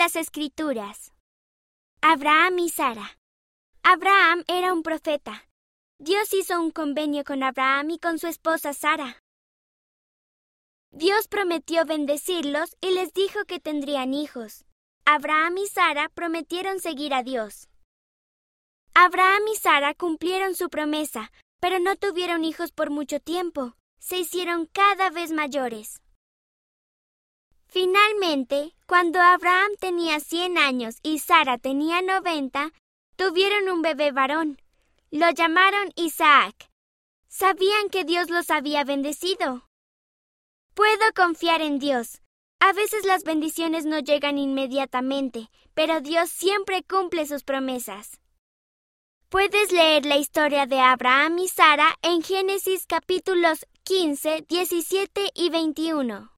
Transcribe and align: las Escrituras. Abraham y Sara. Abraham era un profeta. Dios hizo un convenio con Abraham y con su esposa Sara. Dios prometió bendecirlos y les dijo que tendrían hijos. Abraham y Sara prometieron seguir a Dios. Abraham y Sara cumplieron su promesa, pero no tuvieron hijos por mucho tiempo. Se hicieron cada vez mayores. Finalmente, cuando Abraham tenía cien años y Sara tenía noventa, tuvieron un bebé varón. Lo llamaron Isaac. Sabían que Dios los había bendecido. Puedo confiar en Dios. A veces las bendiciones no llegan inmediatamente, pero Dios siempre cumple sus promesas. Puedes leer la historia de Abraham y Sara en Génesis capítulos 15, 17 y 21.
las 0.00 0.16
Escrituras. 0.16 1.12
Abraham 2.00 2.60
y 2.60 2.70
Sara. 2.70 3.18
Abraham 3.82 4.44
era 4.48 4.72
un 4.72 4.82
profeta. 4.82 5.46
Dios 5.98 6.32
hizo 6.32 6.58
un 6.58 6.70
convenio 6.70 7.22
con 7.22 7.42
Abraham 7.42 7.90
y 7.90 7.98
con 7.98 8.18
su 8.18 8.26
esposa 8.26 8.72
Sara. 8.72 9.22
Dios 10.90 11.28
prometió 11.28 11.84
bendecirlos 11.84 12.78
y 12.80 12.92
les 12.92 13.12
dijo 13.12 13.44
que 13.44 13.60
tendrían 13.60 14.14
hijos. 14.14 14.64
Abraham 15.04 15.58
y 15.58 15.66
Sara 15.66 16.08
prometieron 16.08 16.80
seguir 16.80 17.12
a 17.12 17.22
Dios. 17.22 17.68
Abraham 18.94 19.42
y 19.52 19.56
Sara 19.56 19.92
cumplieron 19.92 20.54
su 20.54 20.70
promesa, 20.70 21.30
pero 21.60 21.78
no 21.78 21.94
tuvieron 21.96 22.42
hijos 22.42 22.72
por 22.72 22.88
mucho 22.88 23.20
tiempo. 23.20 23.74
Se 23.98 24.16
hicieron 24.16 24.64
cada 24.64 25.10
vez 25.10 25.30
mayores. 25.30 26.00
Finalmente, 27.72 28.74
cuando 28.86 29.20
Abraham 29.20 29.70
tenía 29.78 30.18
cien 30.18 30.58
años 30.58 30.96
y 31.04 31.20
Sara 31.20 31.56
tenía 31.56 32.02
noventa, 32.02 32.72
tuvieron 33.14 33.68
un 33.68 33.80
bebé 33.80 34.10
varón. 34.10 34.60
Lo 35.12 35.30
llamaron 35.30 35.92
Isaac. 35.94 36.68
Sabían 37.28 37.88
que 37.88 38.04
Dios 38.04 38.28
los 38.28 38.50
había 38.50 38.82
bendecido. 38.82 39.68
Puedo 40.74 41.12
confiar 41.14 41.62
en 41.62 41.78
Dios. 41.78 42.20
A 42.58 42.72
veces 42.72 43.06
las 43.06 43.22
bendiciones 43.22 43.86
no 43.86 44.00
llegan 44.00 44.36
inmediatamente, 44.36 45.48
pero 45.72 46.00
Dios 46.00 46.28
siempre 46.28 46.82
cumple 46.82 47.24
sus 47.24 47.44
promesas. 47.44 48.20
Puedes 49.28 49.70
leer 49.70 50.06
la 50.06 50.16
historia 50.16 50.66
de 50.66 50.80
Abraham 50.80 51.38
y 51.38 51.46
Sara 51.46 51.96
en 52.02 52.20
Génesis 52.22 52.86
capítulos 52.88 53.64
15, 53.84 54.44
17 54.48 55.30
y 55.36 55.50
21. 55.50 56.28